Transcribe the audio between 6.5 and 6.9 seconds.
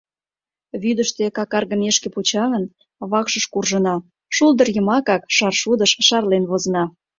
возына.